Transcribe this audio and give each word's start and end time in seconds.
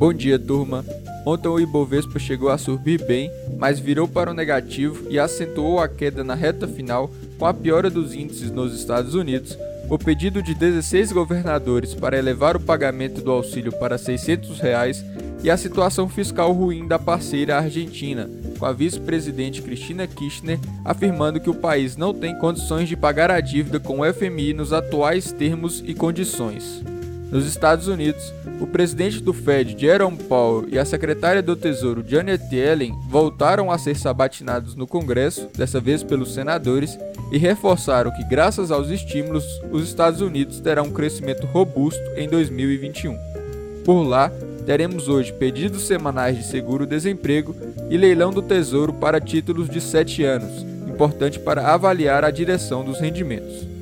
Bom 0.00 0.14
dia, 0.14 0.38
turma. 0.38 0.82
Ontem 1.26 1.46
o 1.46 1.60
Ibovespa 1.60 2.18
chegou 2.18 2.48
a 2.48 2.56
subir 2.56 3.04
bem, 3.04 3.30
mas 3.58 3.78
virou 3.78 4.08
para 4.08 4.30
o 4.30 4.34
negativo 4.34 5.06
e 5.10 5.18
acentuou 5.18 5.78
a 5.78 5.86
queda 5.86 6.24
na 6.24 6.34
reta 6.34 6.66
final 6.66 7.10
com 7.38 7.44
a 7.44 7.52
piora 7.52 7.90
dos 7.90 8.14
índices 8.14 8.50
nos 8.50 8.74
Estados 8.74 9.14
Unidos, 9.14 9.58
o 9.90 9.98
pedido 9.98 10.42
de 10.42 10.54
16 10.54 11.12
governadores 11.12 11.94
para 11.94 12.16
elevar 12.16 12.56
o 12.56 12.60
pagamento 12.60 13.20
do 13.20 13.30
auxílio 13.30 13.72
para 13.72 13.98
600 13.98 14.58
reais 14.58 15.04
e 15.44 15.50
a 15.50 15.56
situação 15.58 16.08
fiscal 16.08 16.50
ruim 16.50 16.88
da 16.88 16.98
parceira 16.98 17.58
Argentina, 17.58 18.26
com 18.58 18.64
a 18.64 18.72
vice-presidente 18.72 19.60
Cristina 19.60 20.06
Kirchner 20.06 20.58
afirmando 20.82 21.40
que 21.40 21.50
o 21.50 21.54
país 21.54 21.98
não 21.98 22.14
tem 22.14 22.34
condições 22.38 22.88
de 22.88 22.96
pagar 22.96 23.30
a 23.30 23.38
dívida 23.38 23.78
com 23.78 24.00
o 24.00 24.14
FMI 24.14 24.54
nos 24.54 24.72
atuais 24.72 25.30
termos 25.30 25.84
e 25.86 25.92
condições. 25.92 26.82
Nos 27.30 27.46
Estados 27.46 27.86
Unidos, 27.86 28.32
o 28.60 28.66
presidente 28.66 29.20
do 29.20 29.32
Fed, 29.32 29.76
Jerome 29.78 30.16
Powell, 30.16 30.68
e 30.68 30.76
a 30.76 30.84
secretária 30.84 31.40
do 31.40 31.54
Tesouro, 31.54 32.04
Janet 32.04 32.42
Yellen, 32.52 32.92
voltaram 33.08 33.70
a 33.70 33.78
ser 33.78 33.96
sabatinados 33.96 34.74
no 34.74 34.84
Congresso, 34.84 35.48
dessa 35.56 35.80
vez 35.80 36.02
pelos 36.02 36.34
senadores, 36.34 36.98
e 37.30 37.38
reforçaram 37.38 38.10
que, 38.10 38.24
graças 38.24 38.72
aos 38.72 38.90
estímulos, 38.90 39.44
os 39.70 39.84
Estados 39.84 40.20
Unidos 40.20 40.58
terão 40.58 40.86
um 40.86 40.92
crescimento 40.92 41.46
robusto 41.46 42.02
em 42.16 42.28
2021. 42.28 43.16
Por 43.84 44.02
lá, 44.02 44.30
teremos 44.66 45.08
hoje 45.08 45.32
pedidos 45.32 45.86
semanais 45.86 46.36
de 46.36 46.44
seguro-desemprego 46.44 47.54
e 47.88 47.96
leilão 47.96 48.32
do 48.32 48.42
Tesouro 48.42 48.92
para 48.92 49.20
títulos 49.20 49.70
de 49.70 49.80
7 49.80 50.24
anos, 50.24 50.66
importante 50.88 51.38
para 51.38 51.72
avaliar 51.72 52.24
a 52.24 52.30
direção 52.30 52.84
dos 52.84 52.98
rendimentos. 52.98 53.79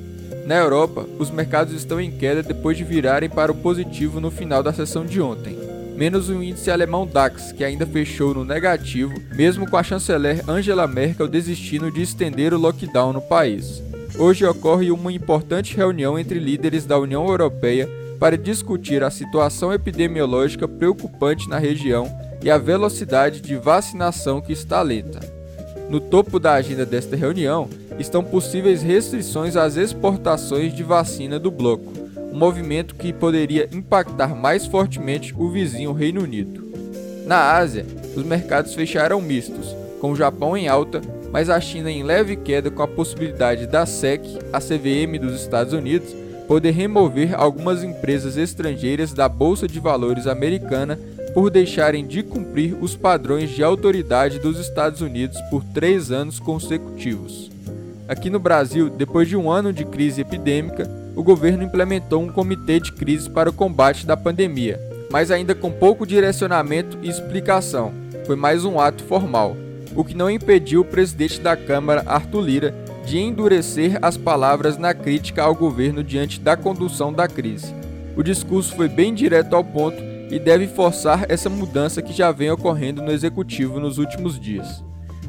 Na 0.48 0.56
Europa, 0.56 1.06
os 1.18 1.30
mercados 1.30 1.74
estão 1.74 2.00
em 2.00 2.10
queda 2.10 2.42
depois 2.42 2.74
de 2.74 2.82
virarem 2.82 3.28
para 3.28 3.52
o 3.52 3.54
positivo 3.54 4.18
no 4.18 4.30
final 4.30 4.62
da 4.62 4.72
sessão 4.72 5.04
de 5.04 5.20
ontem, 5.20 5.58
menos 5.94 6.30
o 6.30 6.42
índice 6.42 6.70
alemão 6.70 7.06
DAX, 7.06 7.52
que 7.52 7.62
ainda 7.62 7.84
fechou 7.84 8.32
no 8.32 8.46
negativo, 8.46 9.12
mesmo 9.34 9.68
com 9.68 9.76
a 9.76 9.82
chanceler 9.82 10.42
Angela 10.48 10.86
Merkel 10.86 11.28
desistindo 11.28 11.92
de 11.92 12.00
estender 12.00 12.54
o 12.54 12.58
lockdown 12.58 13.12
no 13.12 13.20
país. 13.20 13.82
Hoje 14.18 14.46
ocorre 14.46 14.90
uma 14.90 15.12
importante 15.12 15.76
reunião 15.76 16.18
entre 16.18 16.38
líderes 16.38 16.86
da 16.86 16.98
União 16.98 17.28
Europeia 17.28 17.86
para 18.18 18.38
discutir 18.38 19.04
a 19.04 19.10
situação 19.10 19.70
epidemiológica 19.70 20.66
preocupante 20.66 21.46
na 21.46 21.58
região 21.58 22.10
e 22.42 22.50
a 22.50 22.56
velocidade 22.56 23.42
de 23.42 23.54
vacinação 23.54 24.40
que 24.40 24.54
está 24.54 24.80
lenta. 24.80 25.37
No 25.88 26.00
topo 26.00 26.38
da 26.38 26.52
agenda 26.52 26.84
desta 26.84 27.16
reunião 27.16 27.68
estão 27.98 28.22
possíveis 28.22 28.82
restrições 28.82 29.56
às 29.56 29.76
exportações 29.76 30.74
de 30.74 30.82
vacina 30.82 31.38
do 31.38 31.50
bloco, 31.50 31.92
um 32.30 32.36
movimento 32.36 32.94
que 32.94 33.10
poderia 33.10 33.68
impactar 33.72 34.34
mais 34.34 34.66
fortemente 34.66 35.34
o 35.36 35.48
vizinho 35.50 35.94
Reino 35.94 36.22
Unido. 36.22 36.68
Na 37.26 37.56
Ásia, 37.56 37.86
os 38.14 38.22
mercados 38.22 38.74
fecharam 38.74 39.20
mistos, 39.20 39.74
com 39.98 40.12
o 40.12 40.16
Japão 40.16 40.56
em 40.56 40.68
alta, 40.68 41.00
mas 41.32 41.48
a 41.48 41.58
China 41.58 41.90
em 41.90 42.02
leve 42.02 42.36
queda 42.36 42.70
com 42.70 42.82
a 42.82 42.88
possibilidade 42.88 43.66
da 43.66 43.86
SEC, 43.86 44.22
a 44.52 44.60
CVM 44.60 45.18
dos 45.18 45.40
Estados 45.40 45.72
Unidos, 45.72 46.14
poder 46.46 46.70
remover 46.70 47.34
algumas 47.34 47.82
empresas 47.82 48.36
estrangeiras 48.36 49.12
da 49.12 49.28
Bolsa 49.28 49.66
de 49.66 49.80
Valores 49.80 50.26
americana 50.26 50.98
por 51.28 51.50
deixarem 51.50 52.06
de 52.06 52.22
cumprir 52.22 52.76
os 52.80 52.96
padrões 52.96 53.50
de 53.50 53.62
autoridade 53.62 54.38
dos 54.38 54.58
Estados 54.58 55.00
Unidos 55.00 55.40
por 55.50 55.62
três 55.64 56.10
anos 56.10 56.40
consecutivos. 56.40 57.50
Aqui 58.08 58.30
no 58.30 58.38
Brasil, 58.38 58.88
depois 58.88 59.28
de 59.28 59.36
um 59.36 59.50
ano 59.50 59.72
de 59.72 59.84
crise 59.84 60.22
epidêmica, 60.22 60.88
o 61.14 61.22
governo 61.22 61.62
implementou 61.62 62.22
um 62.22 62.28
comitê 62.28 62.80
de 62.80 62.92
crise 62.92 63.28
para 63.28 63.50
o 63.50 63.52
combate 63.52 64.06
da 64.06 64.16
pandemia, 64.16 64.80
mas 65.10 65.30
ainda 65.30 65.54
com 65.54 65.70
pouco 65.70 66.06
direcionamento 66.06 66.96
e 67.02 67.08
explicação. 67.08 67.92
Foi 68.24 68.36
mais 68.36 68.64
um 68.64 68.80
ato 68.80 69.04
formal, 69.04 69.56
o 69.94 70.04
que 70.04 70.14
não 70.14 70.30
impediu 70.30 70.80
o 70.80 70.84
presidente 70.84 71.40
da 71.40 71.56
Câmara, 71.56 72.02
Arthur 72.06 72.40
Lira, 72.40 72.74
de 73.04 73.18
endurecer 73.18 73.98
as 74.00 74.16
palavras 74.16 74.76
na 74.76 74.94
crítica 74.94 75.42
ao 75.42 75.54
governo 75.54 76.04
diante 76.04 76.40
da 76.40 76.56
condução 76.56 77.12
da 77.12 77.26
crise. 77.26 77.74
O 78.16 78.22
discurso 78.22 78.74
foi 78.74 78.88
bem 78.88 79.14
direto 79.14 79.54
ao 79.54 79.64
ponto 79.64 80.02
e 80.30 80.38
deve 80.38 80.66
forçar 80.66 81.26
essa 81.28 81.48
mudança 81.48 82.02
que 82.02 82.12
já 82.12 82.30
vem 82.30 82.50
ocorrendo 82.50 83.02
no 83.02 83.10
executivo 83.10 83.80
nos 83.80 83.98
últimos 83.98 84.38
dias. 84.38 84.82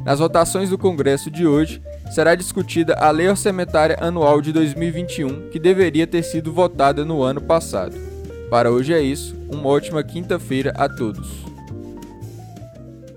Nas 0.06 0.20
votações 0.20 0.70
do 0.70 0.78
Congresso 0.78 1.30
de 1.30 1.46
hoje, 1.46 1.82
será 2.12 2.34
discutida 2.36 2.96
a 2.96 3.12
Lei 3.12 3.28
Orçamentária 3.28 3.98
Anual 4.00 4.42
de 4.42 4.52
2021, 4.52 5.50
que 5.50 5.59
deveria 5.59 6.08
ter 6.08 6.24
sido 6.24 6.54
votada 6.54 7.04
no 7.04 7.22
ano 7.22 7.42
passado. 7.42 7.96
Para 8.50 8.72
hoje 8.72 8.94
é 8.94 9.02
isso, 9.02 9.36
uma 9.50 9.68
ótima 9.68 10.02
quinta-feira 10.02 10.74
a 10.76 10.90
todos. 10.90 11.49